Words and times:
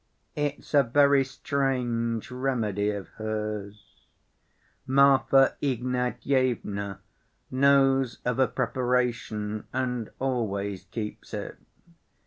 It's 0.35 0.73
a 0.73 0.81
very 0.81 1.23
strange 1.23 2.31
remedy 2.31 2.89
of 2.89 3.09
hers. 3.19 4.07
Marfa 4.87 5.55
Ignatyevna 5.61 6.97
knows 7.51 8.17
of 8.25 8.39
a 8.39 8.47
preparation 8.47 9.67
and 9.71 10.09
always 10.17 10.85
keeps 10.85 11.35
it. 11.35 11.59